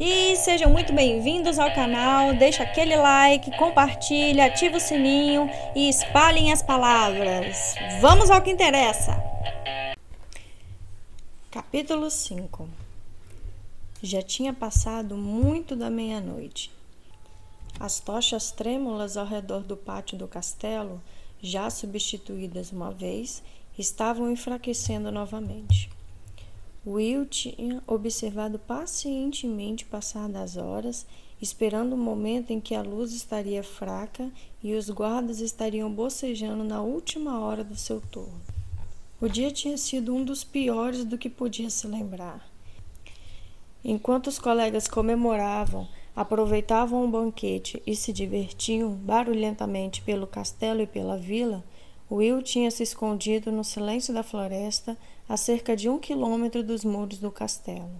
E 0.00 0.36
sejam 0.36 0.70
muito 0.70 0.92
bem-vindos 0.92 1.58
ao 1.58 1.74
canal. 1.74 2.32
Deixa 2.32 2.62
aquele 2.62 2.94
like, 2.94 3.50
compartilha, 3.58 4.46
ativa 4.46 4.76
o 4.76 4.80
sininho 4.80 5.50
e 5.74 5.88
espalhem 5.88 6.52
as 6.52 6.62
palavras. 6.62 7.74
Vamos 8.00 8.30
ao 8.30 8.40
que 8.40 8.48
interessa. 8.48 9.20
Capítulo 11.50 12.08
5 12.12 12.68
Já 14.00 14.22
tinha 14.22 14.54
passado 14.54 15.16
muito 15.16 15.74
da 15.74 15.90
meia-noite. 15.90 16.70
As 17.80 17.98
tochas 17.98 18.52
trêmulas 18.52 19.16
ao 19.16 19.26
redor 19.26 19.64
do 19.64 19.76
pátio 19.76 20.16
do 20.16 20.28
castelo, 20.28 21.02
já 21.42 21.68
substituídas 21.70 22.70
uma 22.70 22.92
vez, 22.92 23.42
estavam 23.76 24.30
enfraquecendo 24.30 25.10
novamente. 25.10 25.90
Will 26.86 27.26
tinha 27.26 27.82
observado 27.86 28.58
pacientemente 28.58 29.84
passar 29.84 30.28
das 30.28 30.56
horas, 30.56 31.06
esperando 31.40 31.92
o 31.94 31.98
momento 31.98 32.50
em 32.50 32.60
que 32.60 32.74
a 32.74 32.82
luz 32.82 33.12
estaria 33.12 33.62
fraca 33.62 34.30
e 34.62 34.74
os 34.74 34.88
guardas 34.88 35.40
estariam 35.40 35.92
bocejando 35.92 36.64
na 36.64 36.80
última 36.80 37.40
hora 37.40 37.62
do 37.62 37.76
seu 37.76 38.00
turno. 38.00 38.40
O 39.20 39.28
dia 39.28 39.50
tinha 39.50 39.76
sido 39.76 40.14
um 40.14 40.24
dos 40.24 40.44
piores 40.44 41.04
do 41.04 41.18
que 41.18 41.28
podia 41.28 41.68
se 41.68 41.86
lembrar. 41.86 42.48
Enquanto 43.84 44.28
os 44.28 44.38
colegas 44.38 44.86
comemoravam, 44.86 45.88
aproveitavam 46.14 47.04
o 47.04 47.08
banquete 47.08 47.82
e 47.86 47.94
se 47.94 48.12
divertiam 48.12 48.90
barulhentamente 48.90 50.02
pelo 50.02 50.26
castelo 50.26 50.82
e 50.82 50.86
pela 50.86 51.16
vila, 51.16 51.64
Will 52.10 52.42
tinha 52.42 52.70
se 52.70 52.82
escondido 52.82 53.52
no 53.52 53.62
silêncio 53.62 54.14
da 54.14 54.22
floresta 54.22 54.96
a 55.28 55.36
cerca 55.36 55.76
de 55.76 55.88
um 55.88 55.98
quilômetro 55.98 56.62
dos 56.62 56.84
muros 56.84 57.18
do 57.18 57.30
castelo. 57.30 57.90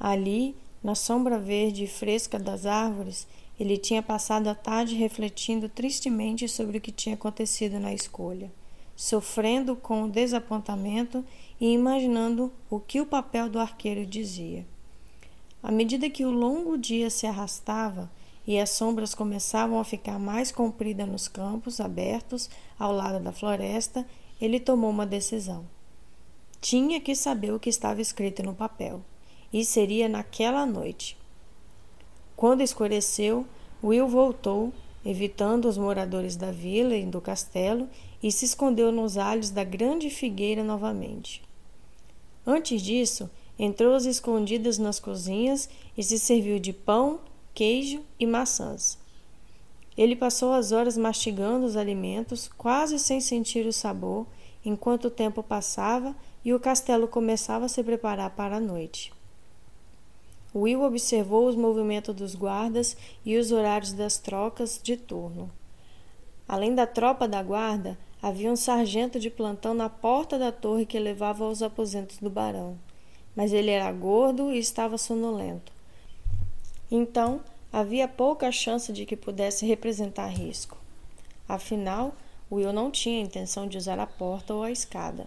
Ali, 0.00 0.54
na 0.82 0.94
sombra 0.94 1.38
verde 1.38 1.84
e 1.84 1.88
fresca 1.88 2.38
das 2.38 2.64
árvores, 2.64 3.26
ele 3.58 3.76
tinha 3.76 4.02
passado 4.02 4.48
a 4.48 4.54
tarde 4.54 4.94
refletindo 4.94 5.68
tristemente 5.68 6.48
sobre 6.48 6.78
o 6.78 6.80
que 6.80 6.92
tinha 6.92 7.14
acontecido 7.14 7.78
na 7.78 7.92
escolha, 7.92 8.50
sofrendo 8.94 9.76
com 9.76 10.04
o 10.04 10.10
desapontamento 10.10 11.24
e 11.60 11.72
imaginando 11.72 12.52
o 12.70 12.78
que 12.80 13.00
o 13.00 13.06
papel 13.06 13.48
do 13.48 13.58
arqueiro 13.58 14.06
dizia. 14.06 14.66
À 15.62 15.72
medida 15.72 16.08
que 16.08 16.24
o 16.24 16.30
longo 16.30 16.78
dia 16.78 17.10
se 17.10 17.26
arrastava 17.26 18.10
e 18.46 18.58
as 18.58 18.70
sombras 18.70 19.14
começavam 19.14 19.80
a 19.80 19.84
ficar 19.84 20.18
mais 20.18 20.52
compridas 20.52 21.08
nos 21.08 21.26
campos 21.26 21.80
abertos 21.80 22.48
ao 22.78 22.92
lado 22.92 23.22
da 23.22 23.32
floresta, 23.32 24.06
ele 24.40 24.60
tomou 24.60 24.90
uma 24.90 25.06
decisão. 25.06 25.75
Tinha 26.60 27.00
que 27.00 27.14
saber 27.14 27.52
o 27.52 27.60
que 27.60 27.68
estava 27.68 28.00
escrito 28.00 28.42
no 28.42 28.54
papel, 28.54 29.02
e 29.52 29.64
seria 29.64 30.08
naquela 30.08 30.66
noite. 30.66 31.16
Quando 32.36 32.60
escureceu, 32.60 33.46
Will 33.82 34.08
voltou, 34.08 34.72
evitando 35.04 35.68
os 35.68 35.78
moradores 35.78 36.36
da 36.36 36.50
vila 36.50 36.96
e 36.96 37.06
do 37.06 37.20
castelo, 37.20 37.88
e 38.22 38.32
se 38.32 38.44
escondeu 38.44 38.90
nos 38.90 39.16
alhos 39.16 39.50
da 39.50 39.62
grande 39.62 40.10
figueira 40.10 40.64
novamente. 40.64 41.42
Antes 42.44 42.82
disso, 42.82 43.30
entrou 43.58 43.94
às 43.94 44.04
escondidas 44.04 44.78
nas 44.78 44.98
cozinhas 44.98 45.68
e 45.96 46.02
se 46.02 46.18
serviu 46.18 46.58
de 46.58 46.72
pão, 46.72 47.20
queijo 47.54 48.02
e 48.18 48.26
maçãs. 48.26 48.98
Ele 49.96 50.14
passou 50.14 50.52
as 50.52 50.72
horas 50.72 50.96
mastigando 50.96 51.64
os 51.64 51.76
alimentos, 51.76 52.48
quase 52.56 52.98
sem 52.98 53.20
sentir 53.20 53.66
o 53.66 53.72
sabor, 53.72 54.26
enquanto 54.64 55.06
o 55.06 55.10
tempo 55.10 55.42
passava 55.42 56.14
e 56.46 56.54
o 56.54 56.60
castelo 56.60 57.08
começava 57.08 57.64
a 57.64 57.68
se 57.68 57.82
preparar 57.82 58.30
para 58.30 58.58
a 58.58 58.60
noite. 58.60 59.12
Will 60.54 60.84
observou 60.84 61.48
os 61.48 61.56
movimentos 61.56 62.14
dos 62.14 62.36
guardas 62.36 62.96
e 63.24 63.36
os 63.36 63.50
horários 63.50 63.92
das 63.92 64.16
trocas 64.16 64.78
de 64.80 64.96
turno. 64.96 65.50
Além 66.46 66.72
da 66.72 66.86
tropa 66.86 67.26
da 67.26 67.42
guarda, 67.42 67.98
havia 68.22 68.48
um 68.48 68.54
sargento 68.54 69.18
de 69.18 69.28
plantão 69.28 69.74
na 69.74 69.90
porta 69.90 70.38
da 70.38 70.52
torre 70.52 70.86
que 70.86 71.00
levava 71.00 71.44
aos 71.44 71.62
aposentos 71.62 72.18
do 72.18 72.30
barão. 72.30 72.78
Mas 73.34 73.52
ele 73.52 73.72
era 73.72 73.90
gordo 73.90 74.52
e 74.52 74.58
estava 74.60 74.96
sonolento. 74.96 75.72
Então, 76.88 77.40
havia 77.72 78.06
pouca 78.06 78.52
chance 78.52 78.92
de 78.92 79.04
que 79.04 79.16
pudesse 79.16 79.66
representar 79.66 80.28
risco. 80.28 80.78
Afinal, 81.48 82.14
Will 82.52 82.72
não 82.72 82.88
tinha 82.88 83.20
intenção 83.20 83.66
de 83.66 83.76
usar 83.76 83.98
a 83.98 84.06
porta 84.06 84.54
ou 84.54 84.62
a 84.62 84.70
escada. 84.70 85.26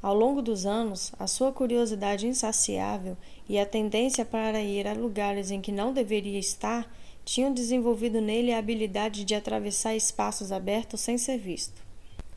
Ao 0.00 0.14
longo 0.14 0.40
dos 0.40 0.64
anos, 0.64 1.12
a 1.18 1.26
sua 1.26 1.52
curiosidade 1.52 2.26
insaciável 2.26 3.16
e 3.48 3.58
a 3.58 3.66
tendência 3.66 4.24
para 4.24 4.62
ir 4.62 4.86
a 4.86 4.92
lugares 4.92 5.50
em 5.50 5.60
que 5.60 5.72
não 5.72 5.92
deveria 5.92 6.38
estar 6.38 6.88
tinham 7.24 7.52
desenvolvido 7.52 8.20
nele 8.20 8.52
a 8.52 8.58
habilidade 8.58 9.24
de 9.24 9.34
atravessar 9.34 9.96
espaços 9.96 10.52
abertos 10.52 11.00
sem 11.00 11.18
ser 11.18 11.36
visto. 11.36 11.82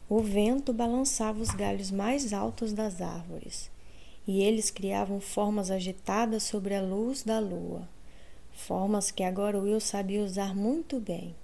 O 0.09 0.19
vento 0.19 0.73
balançava 0.73 1.39
os 1.39 1.51
galhos 1.51 1.91
mais 1.91 2.33
altos 2.33 2.73
das 2.73 2.99
árvores, 2.99 3.69
e 4.27 4.41
eles 4.41 4.69
criavam 4.69 5.21
formas 5.21 5.71
agitadas 5.71 6.43
sobre 6.43 6.75
a 6.75 6.81
luz 6.81 7.23
da 7.23 7.39
lua, 7.39 7.87
formas 8.51 9.11
que 9.11 9.23
agora 9.23 9.59
Will 9.59 9.79
sabia 9.79 10.23
usar 10.23 10.55
muito 10.55 10.99
bem. 10.99 11.35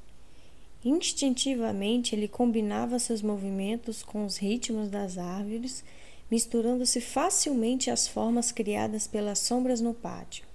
Instintivamente 0.83 2.15
ele 2.15 2.27
combinava 2.27 2.99
seus 2.99 3.21
movimentos 3.21 4.03
com 4.03 4.25
os 4.25 4.37
ritmos 4.37 4.89
das 4.89 5.17
árvores, 5.17 5.83
misturando-se 6.29 6.99
facilmente 6.99 7.89
às 7.89 8.07
formas 8.07 8.51
criadas 8.51 9.07
pelas 9.07 9.39
sombras 9.39 9.81
no 9.81 9.93
pátio, 9.93 10.45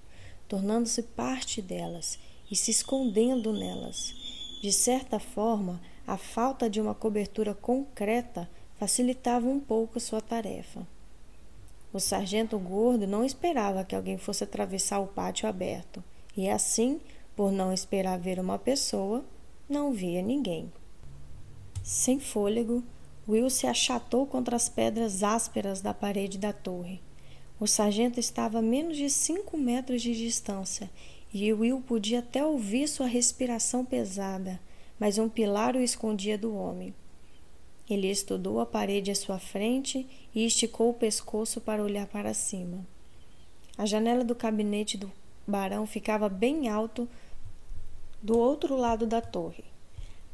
tornando-se 0.47 1.01
parte 1.03 1.61
delas 1.61 2.19
e 2.49 2.55
se 2.55 2.71
escondendo 2.71 3.51
nelas. 3.51 4.13
De 4.61 4.71
certa 4.71 5.19
forma, 5.19 5.81
a 6.05 6.17
falta 6.17 6.69
de 6.69 6.79
uma 6.79 6.93
cobertura 6.93 7.53
concreta 7.53 8.49
facilitava 8.77 9.47
um 9.47 9.59
pouco 9.59 9.99
sua 9.99 10.21
tarefa. 10.21 10.85
O 11.91 11.99
sargento 11.99 12.57
gordo 12.57 13.05
não 13.07 13.23
esperava 13.23 13.83
que 13.83 13.95
alguém 13.95 14.17
fosse 14.17 14.43
atravessar 14.43 14.99
o 14.99 15.07
pátio 15.07 15.47
aberto, 15.47 16.03
e 16.35 16.49
assim, 16.49 16.99
por 17.35 17.51
não 17.51 17.71
esperar 17.71 18.17
ver 18.19 18.39
uma 18.39 18.57
pessoa, 18.57 19.23
não 19.69 19.91
via 19.91 20.21
ninguém. 20.21 20.71
Sem 21.83 22.19
fôlego, 22.19 22.83
Will 23.27 23.49
se 23.49 23.65
achatou 23.65 24.27
contra 24.27 24.55
as 24.55 24.67
pedras 24.67 25.23
ásperas 25.23 25.81
da 25.81 25.93
parede 25.93 26.37
da 26.37 26.51
torre. 26.51 27.01
O 27.59 27.65
sargento 27.65 28.19
estava 28.19 28.59
a 28.59 28.61
menos 28.61 28.97
de 28.97 29.09
cinco 29.09 29.57
metros 29.57 30.01
de 30.01 30.13
distância 30.13 30.89
e 31.33 31.51
Will 31.53 31.81
podia 31.81 32.19
até 32.19 32.45
ouvir 32.45 32.87
sua 32.87 33.07
respiração 33.07 33.85
pesada, 33.85 34.59
mas 34.99 35.17
um 35.17 35.29
pilar 35.29 35.75
o 35.75 35.81
escondia 35.81 36.37
do 36.37 36.53
homem. 36.53 36.93
Ele 37.89 38.09
estudou 38.09 38.59
a 38.59 38.65
parede 38.65 39.11
à 39.11 39.15
sua 39.15 39.39
frente 39.39 40.07
e 40.33 40.45
esticou 40.45 40.89
o 40.89 40.93
pescoço 40.93 41.61
para 41.61 41.83
olhar 41.83 42.07
para 42.07 42.33
cima. 42.33 42.85
A 43.77 43.85
janela 43.85 44.23
do 44.23 44.35
gabinete 44.35 44.97
do 44.97 45.11
barão 45.47 45.87
ficava 45.87 46.29
bem 46.29 46.69
alto 46.69 47.07
do 48.21 48.37
outro 48.37 48.77
lado 48.77 49.07
da 49.07 49.21
torre. 49.21 49.72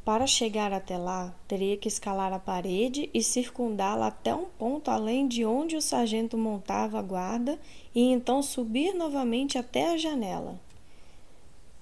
Para 0.04 0.26
chegar 0.26 0.74
até 0.74 0.98
lá, 0.98 1.36
teria 1.48 1.78
que 1.78 1.88
escalar 1.88 2.34
a 2.34 2.40
parede 2.40 3.10
e 3.14 3.22
circundá-la 3.22 4.08
até 4.08 4.34
um 4.34 4.46
ponto 4.46 4.90
além 4.90 5.28
de 5.28 5.46
onde 5.46 5.76
o 5.76 5.82
sargento 5.82 6.38
montava 6.38 6.98
a 6.98 7.02
guarda 7.02 7.60
e 7.94 8.02
então 8.02 8.42
subir 8.42 8.94
novamente 8.94 9.58
até 9.58 9.90
a 9.90 9.98
janela. 9.98 10.60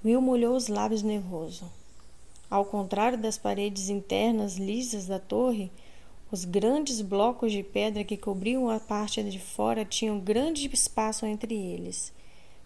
Will 0.03 0.21
molhou 0.21 0.55
os 0.55 0.67
lábios 0.67 1.03
nervoso. 1.03 1.71
Ao 2.49 2.65
contrário 2.65 3.17
das 3.17 3.37
paredes 3.37 3.89
internas 3.89 4.57
lisas 4.57 5.05
da 5.05 5.19
torre, 5.19 5.71
os 6.31 6.43
grandes 6.43 7.01
blocos 7.01 7.51
de 7.51 7.63
pedra 7.63 8.03
que 8.03 8.17
cobriam 8.17 8.69
a 8.69 8.79
parte 8.79 9.23
de 9.23 9.39
fora 9.39 9.85
tinham 9.85 10.19
grande 10.19 10.67
espaço 10.67 11.25
entre 11.25 11.55
eles. 11.55 12.11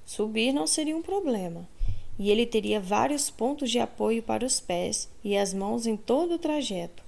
Subir 0.06 0.52
não 0.54 0.66
seria 0.66 0.98
um 0.98 1.02
problema 1.02 1.68
e 2.22 2.30
ele 2.30 2.46
teria 2.46 2.80
vários 2.80 3.32
pontos 3.32 3.72
de 3.72 3.80
apoio 3.80 4.22
para 4.22 4.46
os 4.46 4.60
pés 4.60 5.10
e 5.24 5.36
as 5.36 5.56
mãos 5.56 5.88
em 5.88 5.98
todo 5.98 6.36
o 6.36 6.38
trajeto. 6.38 7.04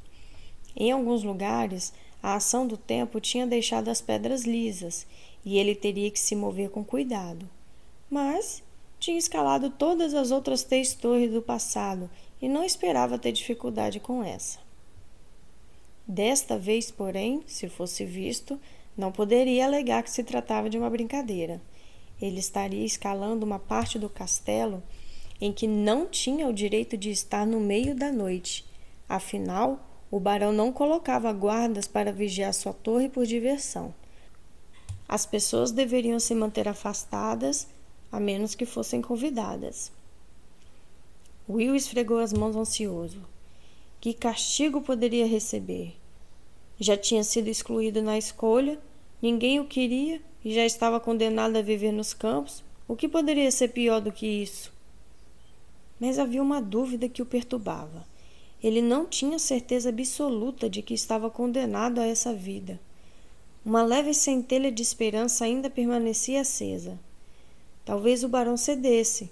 Em 0.75 0.91
alguns 0.91 1.21
lugares, 1.21 1.93
a 2.23 2.33
ação 2.33 2.65
do 2.65 2.75
tempo 2.75 3.21
tinha 3.21 3.45
deixado 3.45 3.89
as 3.89 4.01
pedras 4.01 4.41
lisas 4.41 5.05
e 5.45 5.59
ele 5.59 5.75
teria 5.75 6.09
que 6.09 6.19
se 6.19 6.35
mover 6.35 6.71
com 6.71 6.83
cuidado. 6.83 7.47
Mas 8.09 8.63
tinha 8.99 9.19
escalado 9.19 9.69
todas 9.69 10.15
as 10.15 10.31
outras 10.31 10.63
três 10.63 10.95
torres 10.95 11.31
do 11.31 11.43
passado 11.43 12.09
e 12.41 12.49
não 12.49 12.63
esperava 12.63 13.19
ter 13.19 13.33
dificuldade 13.33 13.99
com 13.99 14.23
essa. 14.23 14.57
Desta 16.07 16.57
vez, 16.57 16.89
porém, 16.89 17.43
se 17.45 17.69
fosse 17.69 18.03
visto, 18.03 18.59
não 18.97 19.11
poderia 19.11 19.67
alegar 19.67 20.01
que 20.01 20.09
se 20.09 20.23
tratava 20.23 20.71
de 20.71 20.77
uma 20.79 20.89
brincadeira. 20.89 21.61
Ele 22.19 22.39
estaria 22.39 22.83
escalando 22.83 23.45
uma 23.45 23.59
parte 23.59 23.99
do 23.99 24.09
castelo 24.09 24.81
em 25.39 25.51
que 25.51 25.67
não 25.67 26.05
tinha 26.05 26.47
o 26.47 26.53
direito 26.53 26.97
de 26.97 27.09
estar 27.09 27.45
no 27.45 27.59
meio 27.59 27.95
da 27.95 28.11
noite. 28.11 28.65
Afinal, 29.07 29.79
o 30.09 30.19
barão 30.19 30.51
não 30.51 30.71
colocava 30.71 31.31
guardas 31.33 31.87
para 31.87 32.11
vigiar 32.11 32.53
sua 32.53 32.73
torre 32.73 33.09
por 33.09 33.25
diversão. 33.25 33.93
As 35.07 35.25
pessoas 35.25 35.71
deveriam 35.71 36.19
se 36.19 36.33
manter 36.33 36.67
afastadas 36.67 37.67
a 38.11 38.19
menos 38.19 38.55
que 38.55 38.65
fossem 38.65 39.01
convidadas. 39.01 39.91
Will 41.47 41.75
esfregou 41.75 42.19
as 42.19 42.31
mãos 42.31 42.55
ansioso. 42.55 43.21
Que 43.99 44.13
castigo 44.13 44.81
poderia 44.81 45.25
receber? 45.25 45.95
Já 46.79 46.97
tinha 46.97 47.23
sido 47.23 47.47
excluído 47.47 48.01
na 48.01 48.17
escolha, 48.17 48.79
ninguém 49.21 49.59
o 49.59 49.65
queria 49.65 50.21
e 50.43 50.53
já 50.53 50.65
estava 50.65 50.99
condenado 50.99 51.55
a 51.55 51.61
viver 51.61 51.91
nos 51.91 52.13
campos. 52.13 52.63
O 52.87 52.95
que 52.95 53.07
poderia 53.07 53.49
ser 53.51 53.69
pior 53.69 54.01
do 54.01 54.11
que 54.11 54.25
isso? 54.25 54.72
Mas 56.03 56.19
havia 56.19 56.43
uma 56.43 56.61
dúvida 56.61 57.07
que 57.07 57.21
o 57.21 57.25
perturbava. 57.25 58.05
Ele 58.61 58.81
não 58.81 59.05
tinha 59.05 59.39
certeza 59.39 59.87
absoluta 59.87 60.69
de 60.69 60.81
que 60.81 60.93
estava 60.93 61.29
condenado 61.29 62.01
a 62.01 62.05
essa 62.05 62.33
vida. 62.33 62.77
Uma 63.65 63.81
leve 63.83 64.13
centelha 64.13 64.69
de 64.69 64.81
esperança 64.81 65.45
ainda 65.45 65.69
permanecia 65.69 66.41
acesa. 66.41 66.99
Talvez 67.85 68.21
o 68.21 68.27
barão 68.27 68.57
cedesse. 68.57 69.31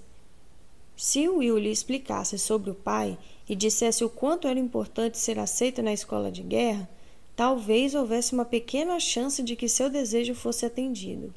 Se 0.95 1.27
Will 1.27 1.57
lhe 1.57 1.69
explicasse 1.69 2.39
sobre 2.39 2.69
o 2.69 2.75
pai 2.75 3.17
e 3.49 3.53
dissesse 3.53 4.05
o 4.05 4.09
quanto 4.09 4.47
era 4.47 4.57
importante 4.57 5.17
ser 5.17 5.39
aceito 5.39 5.83
na 5.83 5.91
escola 5.91 6.31
de 6.31 6.41
guerra, 6.41 6.89
talvez 7.35 7.93
houvesse 7.93 8.31
uma 8.31 8.45
pequena 8.45 8.97
chance 8.97 9.43
de 9.43 9.57
que 9.57 9.67
seu 9.67 9.89
desejo 9.89 10.33
fosse 10.33 10.65
atendido. 10.65 11.33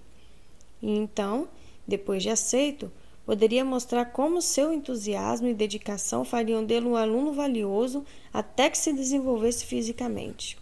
E 0.81 0.93
então, 0.93 1.49
depois 1.85 2.23
de 2.23 2.31
aceito, 2.31 2.89
Poderia 3.25 3.65
mostrar 3.65 4.07
como 4.07 4.43
seu 4.43 4.73
entusiasmo 4.73 5.49
e 5.49 5.55
dedicação 5.55 6.25
fariam 6.25 6.65
dele 6.65 6.87
um 6.87 6.97
aluno 6.97 7.33
valioso 7.33 8.05
até 8.33 8.69
que 8.69 8.77
se 8.77 8.93
desenvolvesse 8.93 9.65
fisicamente. 9.65 10.59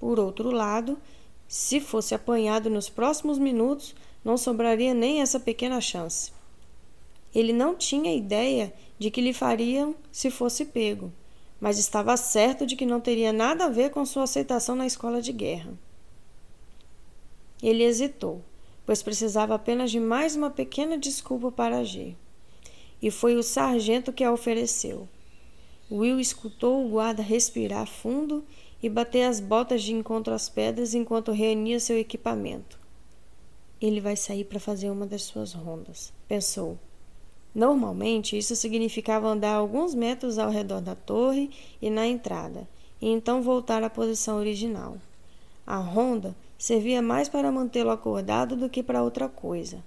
Por 0.00 0.18
outro 0.18 0.50
lado, 0.50 0.98
se 1.46 1.78
fosse 1.80 2.14
apanhado 2.14 2.68
nos 2.68 2.88
próximos 2.88 3.38
minutos, 3.38 3.94
não 4.24 4.36
sobraria 4.36 4.92
nem 4.92 5.20
essa 5.20 5.38
pequena 5.38 5.80
chance. 5.80 6.32
Ele 7.32 7.52
não 7.52 7.76
tinha 7.76 8.14
ideia 8.14 8.74
de 8.98 9.10
que 9.10 9.20
lhe 9.20 9.32
fariam 9.32 9.94
se 10.10 10.30
fosse 10.30 10.64
pego, 10.64 11.12
mas 11.60 11.78
estava 11.78 12.16
certo 12.16 12.66
de 12.66 12.74
que 12.74 12.84
não 12.84 13.00
teria 13.00 13.32
nada 13.32 13.66
a 13.66 13.68
ver 13.68 13.90
com 13.90 14.04
sua 14.04 14.24
aceitação 14.24 14.74
na 14.74 14.86
escola 14.86 15.22
de 15.22 15.32
guerra. 15.32 15.72
Ele 17.62 17.84
hesitou 17.84 18.42
pois 18.84 19.02
precisava 19.02 19.54
apenas 19.54 19.90
de 19.90 20.00
mais 20.00 20.36
uma 20.36 20.50
pequena 20.50 20.98
desculpa 20.98 21.50
para 21.50 21.78
agir. 21.78 22.16
E 23.00 23.10
foi 23.10 23.36
o 23.36 23.42
sargento 23.42 24.12
que 24.12 24.24
a 24.24 24.32
ofereceu. 24.32 25.08
Will 25.90 26.18
escutou 26.18 26.84
o 26.84 26.88
guarda 26.88 27.22
respirar 27.22 27.86
fundo 27.86 28.44
e 28.82 28.88
bater 28.88 29.24
as 29.24 29.40
botas 29.40 29.82
de 29.82 29.92
encontro 29.92 30.32
às 30.34 30.48
pedras 30.48 30.94
enquanto 30.94 31.32
reunia 31.32 31.78
seu 31.78 31.98
equipamento. 31.98 32.78
Ele 33.80 34.00
vai 34.00 34.16
sair 34.16 34.44
para 34.44 34.60
fazer 34.60 34.90
uma 34.90 35.06
das 35.06 35.22
suas 35.22 35.52
rondas, 35.52 36.12
pensou. 36.26 36.78
Normalmente, 37.54 38.38
isso 38.38 38.56
significava 38.56 39.28
andar 39.28 39.54
alguns 39.54 39.94
metros 39.94 40.38
ao 40.38 40.50
redor 40.50 40.80
da 40.80 40.94
torre 40.94 41.50
e 41.80 41.90
na 41.90 42.06
entrada, 42.06 42.66
e 43.00 43.08
então 43.08 43.42
voltar 43.42 43.82
à 43.82 43.90
posição 43.90 44.38
original. 44.38 44.96
A 45.66 45.76
ronda 45.76 46.34
servia 46.62 47.02
mais 47.02 47.28
para 47.28 47.50
mantê-lo 47.50 47.90
acordado 47.90 48.54
do 48.54 48.68
que 48.68 48.84
para 48.84 49.02
outra 49.02 49.28
coisa. 49.28 49.82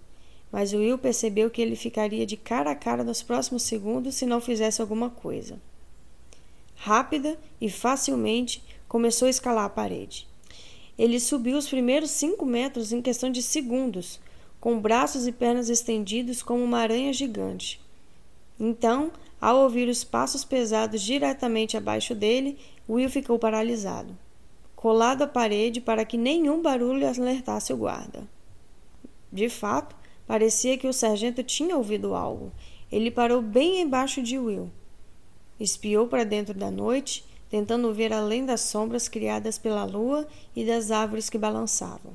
Mas 0.52 0.74
Will 0.74 0.98
percebeu 0.98 1.50
que 1.50 1.62
ele 1.62 1.74
ficaria 1.74 2.26
de 2.26 2.36
cara 2.36 2.70
a 2.72 2.76
cara 2.76 3.02
nos 3.02 3.24
próximos 3.24 3.64
segundos 3.64 4.16
se 4.16 4.26
não 4.26 4.42
fizesse 4.42 4.82
alguma 4.82 5.10
coisa. 5.10 5.58
Rápida 6.76 7.40
e 7.62 7.70
facilmente 7.70 8.62
começou 8.90 9.28
a 9.28 9.30
escalar 9.30 9.64
a 9.64 9.70
parede. 9.70 10.28
Ele 10.98 11.18
subiu 11.18 11.58
os 11.58 11.70
primeiros 11.70 12.12
cinco 12.12 12.46
metros 12.46 12.92
em 12.92 13.02
questão 13.02 13.32
de 13.32 13.42
segundos, 13.42 14.20
com 14.60 14.78
braços 14.78 15.26
e 15.28 15.32
pernas 15.32 15.70
estendidos 15.70 16.44
como 16.44 16.62
uma 16.62 16.80
aranha 16.80 17.14
gigante. 17.14 17.80
Então, 18.60 19.14
ao 19.40 19.60
ouvir 19.60 19.88
os 19.88 20.04
passos 20.04 20.44
pesados 20.44 21.02
diretamente 21.02 21.78
abaixo 21.78 22.14
dele, 22.14 22.60
Will 22.90 23.10
ficou 23.10 23.40
paralisado 23.40 24.25
colado 24.86 25.24
à 25.24 25.28
parede 25.28 25.82
para 25.82 26.06
que 26.06 26.16
nenhum 26.16 26.62
barulho 26.62 27.08
alertasse 27.08 27.74
o 27.74 27.78
guarda. 27.78 28.22
De 29.32 29.50
fato, 29.50 29.96
parecia 30.28 30.78
que 30.78 30.88
o 30.88 30.94
sargento 30.94 31.42
tinha 31.42 31.76
ouvido 31.76 32.14
algo. 32.14 32.52
Ele 32.92 33.10
parou 33.10 33.42
bem 33.42 33.82
embaixo 33.82 34.22
de 34.22 34.38
Will. 34.38 34.70
Espiou 35.60 36.06
para 36.08 36.24
dentro 36.24 36.54
da 36.54 36.70
noite, 36.70 37.26
tentando 37.50 37.92
ver 37.96 38.14
além 38.14 38.46
das 38.46 38.62
sombras 38.62 39.08
criadas 39.08 39.58
pela 39.58 39.86
lua 39.86 40.28
e 40.56 40.64
das 40.64 40.92
árvores 40.92 41.32
que 41.32 41.38
balançavam. 41.40 42.14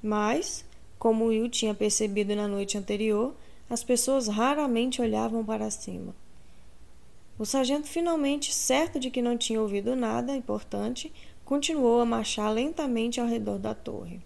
Mas, 0.00 0.64
como 1.00 1.24
Will 1.24 1.48
tinha 1.48 1.74
percebido 1.74 2.36
na 2.36 2.46
noite 2.46 2.78
anterior, 2.78 3.34
as 3.68 3.82
pessoas 3.82 4.28
raramente 4.28 5.02
olhavam 5.02 5.44
para 5.44 5.68
cima. 5.68 6.14
O 7.40 7.46
sargento, 7.46 7.88
finalmente 7.88 8.52
certo 8.52 9.00
de 9.00 9.10
que 9.10 9.22
não 9.22 9.34
tinha 9.34 9.62
ouvido 9.62 9.96
nada 9.96 10.36
importante, 10.36 11.10
continuou 11.50 12.00
a 12.00 12.04
marchar 12.04 12.48
lentamente 12.52 13.20
ao 13.20 13.26
redor 13.26 13.58
da 13.58 13.74
torre. 13.74 14.20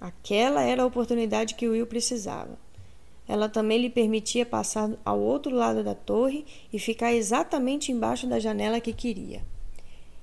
Aquela 0.00 0.62
era 0.62 0.82
a 0.82 0.86
oportunidade 0.86 1.54
que 1.54 1.68
Will 1.68 1.86
precisava. 1.86 2.58
Ela 3.28 3.50
também 3.50 3.76
lhe 3.76 3.90
permitia 3.90 4.46
passar 4.46 4.90
ao 5.04 5.20
outro 5.20 5.54
lado 5.54 5.84
da 5.84 5.94
torre 5.94 6.46
e 6.72 6.78
ficar 6.78 7.12
exatamente 7.12 7.92
embaixo 7.92 8.26
da 8.26 8.38
janela 8.38 8.80
que 8.80 8.94
queria. 8.94 9.42